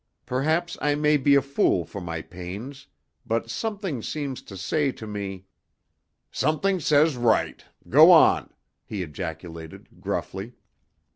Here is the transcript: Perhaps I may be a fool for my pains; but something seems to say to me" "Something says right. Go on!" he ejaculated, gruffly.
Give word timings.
Perhaps 0.25 0.79
I 0.81 0.95
may 0.95 1.15
be 1.15 1.35
a 1.35 1.43
fool 1.43 1.85
for 1.85 2.01
my 2.01 2.23
pains; 2.23 2.87
but 3.23 3.51
something 3.51 4.01
seems 4.01 4.41
to 4.41 4.57
say 4.57 4.91
to 4.91 5.05
me" 5.05 5.45
"Something 6.31 6.79
says 6.79 7.15
right. 7.15 7.63
Go 7.87 8.09
on!" 8.09 8.51
he 8.83 9.03
ejaculated, 9.03 9.89
gruffly. 10.01 10.53